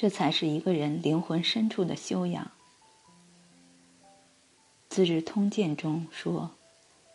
[0.00, 2.44] 这才是一个人灵魂深处的修养。
[4.88, 6.52] 《资治通鉴》中说：“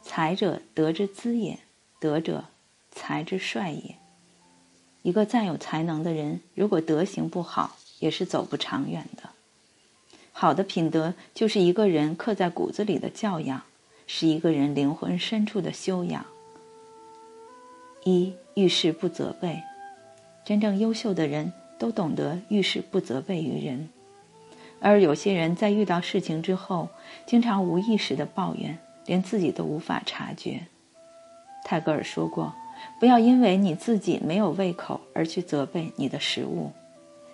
[0.05, 1.57] 才者，德之资也；
[1.99, 2.45] 德者，
[2.91, 3.95] 才之帅也。”
[5.01, 9.31] 一个再有才能的人，如果德行不好，也是走不长远的。
[10.31, 13.63] 好的品德，就是一个人刻在骨子里的教养，
[14.05, 16.23] 是一个人灵魂深处的修养。
[18.03, 19.63] 一遇事不责备，
[20.45, 23.89] 真正优秀的人都懂得遇事不责备于人，
[24.79, 26.89] 而有些人在遇到事情之后，
[27.25, 30.61] 经常无意识的抱怨，连自己都无法察觉。
[31.63, 32.53] 泰戈尔说过
[32.99, 36.71] ：“不要因为你自己没有胃口而去责备你的食物，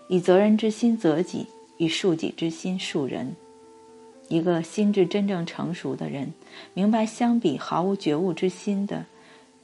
[0.07, 3.35] 以责人之心责己。”以恕己之心恕人，
[4.27, 6.31] 一个心智真正成熟的人，
[6.75, 9.03] 明白相比毫无觉悟之心的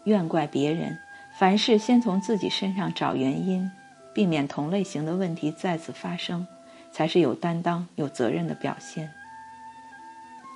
[0.05, 0.97] 怨怪别人，
[1.37, 3.69] 凡事先从自己身上找原因，
[4.17, 6.47] 避免同类型的问题再次发生，
[6.91, 9.13] 才是有担当、有责任的表现。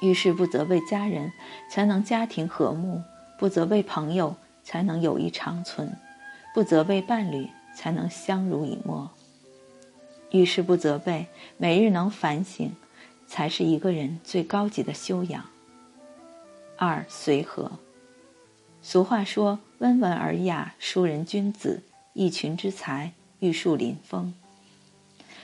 [0.02, 1.32] 遇事不责备家人，
[1.70, 3.04] 才能家庭和睦；
[3.38, 5.90] 不责备朋友，才能友谊长存；
[6.56, 9.08] 不责备伴侣，才能相濡以沫。
[10.32, 12.76] 遇事不责备，每日能反省，
[13.28, 15.46] 才是一个人最高级的修养。
[16.78, 17.72] 二随和。
[18.82, 24.34] 俗话说：“温文尔雅，淑人君子，一群之才，玉树临风。”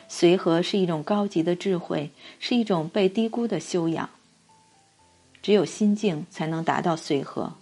[0.10, 4.10] 随和是一种高级的智慧，是一种被低估的修养。
[5.42, 7.54] 只有心境，才能达到随和。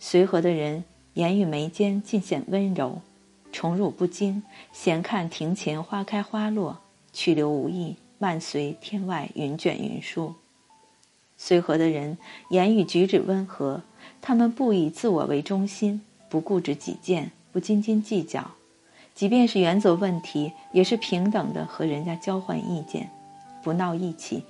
[0.00, 0.82] 随和的人，
[1.14, 3.00] 言语眉间尽显温柔。
[3.52, 6.80] 宠辱不惊，闲看庭前花开花落，
[7.12, 10.34] 去留无意，漫随天外云卷云舒。
[11.36, 12.18] 随和的人，
[12.50, 13.82] 言语举止温和，
[14.20, 18.50] 他们不以自我为中心，不固执己见，不斤斤计较。
[19.18, 23.10] 即便是原则问题，也是平等的和人家交换意见，
[23.64, 24.44] 不闹义气，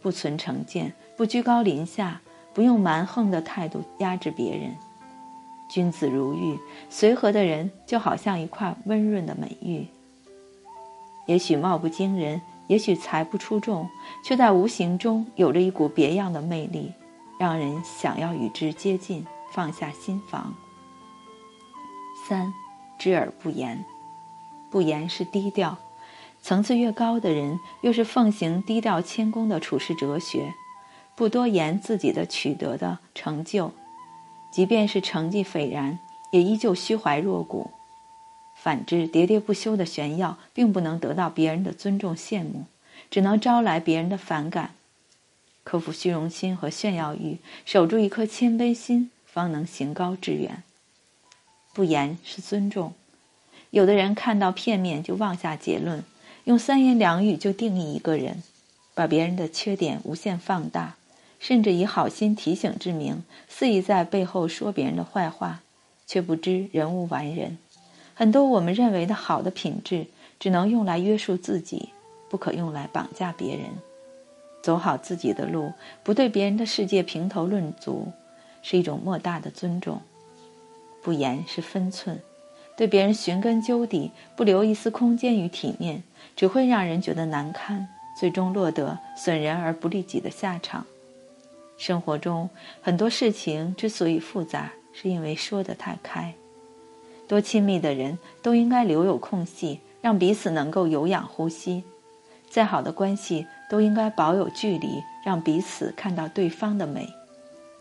[0.00, 2.22] 不存成见，不居高临下，
[2.54, 4.74] 不用蛮横的态度压制别人。
[5.68, 6.58] 君子如玉，
[6.88, 9.86] 随和的人就好像一块温润的美玉。
[11.26, 13.86] 也许貌不惊人，也许才不出众，
[14.24, 16.90] 却在无形中有着一股别样的魅力，
[17.38, 20.54] 让人想要与之接近，放下心防。
[22.26, 22.50] 三，
[22.98, 23.84] 知而不言，
[24.74, 25.78] 不言是低调。
[26.42, 30.52] 层次越高的人，越是奉行低调谦恭的处世哲学，
[31.14, 33.70] 不多言自己的取得的成就。
[34.50, 36.00] 即便是成绩斐然，
[36.32, 37.70] 也依旧虚怀若谷；
[38.56, 42.64] 反之，喋喋不休的炫耀，并不能得到别人的尊重羡慕，
[43.08, 44.74] 只能招来别人的反感。
[45.62, 50.64] 克服虚荣心和炫耀欲，守住一颗谦卑心，方能行高致远。
[51.72, 52.92] 不言是尊重。
[53.74, 56.04] 有的人看到片面就妄下结论，
[56.44, 58.44] 用三言两语就定义一个人，
[58.94, 60.94] 把别人的缺点无限放大。
[61.40, 65.60] 甚至以好心提醒之名，肆意在背后说别人的坏话，
[66.06, 67.58] 却不知人无完人。
[68.14, 70.06] 很多我们认为的好的品质，
[70.38, 71.88] 只能用来约束自己，
[72.30, 73.64] 不可用来绑架别人。
[74.62, 75.72] 走好自己的路，
[76.04, 78.12] 不对别人的世界评头论足，
[78.62, 80.00] 是一种莫大的尊重。
[81.02, 82.22] 不言是分寸，
[82.76, 86.02] 对别人寻根究底，不留一丝空间与体面，
[86.34, 87.86] 只会让人觉得难堪，
[88.18, 90.84] 最终落得损人而不利己的下场。
[91.76, 92.48] 生活中
[92.80, 96.34] 很多事情之所以复杂，是因为说得太开。
[97.26, 101.82] 多亲密的人都应该留有空隙，让彼此能够有氧呼吸。
[102.50, 107.08] 再好的关系都应该保有距离，让彼此看到对方的美。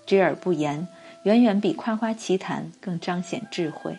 [0.05, 0.87] 知而不言，
[1.23, 3.95] 远远比夸夸其谈更彰显智慧。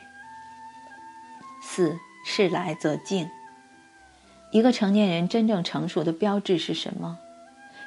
[1.67, 3.29] 四事来则静。
[4.53, 7.19] 一个成年人真正成熟的标志是什么？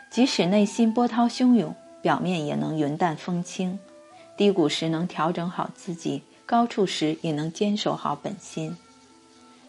[0.10, 1.74] 即使内心波涛汹涌。
[2.00, 3.80] 表面也能云淡风轻，
[4.38, 8.78] 低谷时能调整好自己，高处时也能坚守好本心。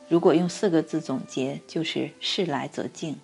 [0.09, 3.17] 如果用四个字总结，就是“事来则静”。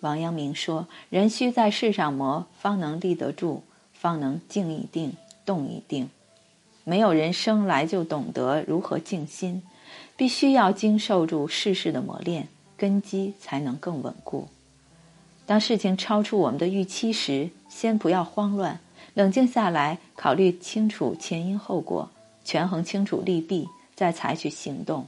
[0.00, 3.62] 王阳明说：“人须在世上磨，方能立得住，
[3.94, 6.10] 方能静一定，动一定。
[6.84, 9.62] 没有人生来就懂得如何静心，
[10.16, 14.48] 必须要经受住世事的磨练，根基才能更稳固。”
[15.44, 18.80] 当事情超出我们的预期时，先不要慌乱，
[19.14, 22.08] 冷静下来，考虑清楚前因后果，
[22.44, 25.06] 权衡清楚利弊，再采取行动。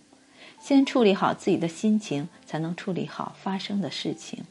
[0.61, 4.45] 先处理好自己的心情，才能处理好发生的事情。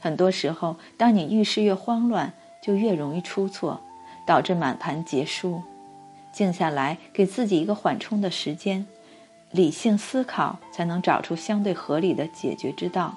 [0.00, 2.32] 很多时候，当你遇事越慌乱，
[2.62, 3.80] 就越容易出错，
[4.26, 5.60] 导致满盘皆输。
[6.32, 8.86] 静下来，给自己一个缓冲的时间，
[9.50, 13.16] 理性思考，才能找出相对合理的解决之道。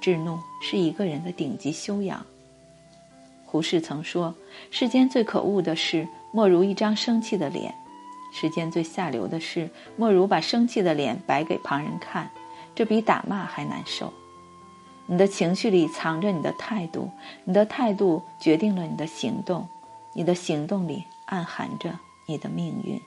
[0.00, 2.24] 制怒是一个人的顶级修养。
[3.44, 4.34] 胡适曾说
[4.70, 7.70] ：“世间最可恶的事，莫如一张生气的脸；
[8.32, 12.30] 世间最下流的事，莫如把生气的脸摆给旁人看，
[12.74, 14.12] 这比打骂还难受。”
[15.06, 17.10] 你的情绪里藏着你的态度，
[17.44, 19.68] 你的态度决定了你的行动，
[20.14, 22.98] 你的行动里暗含着你的命运。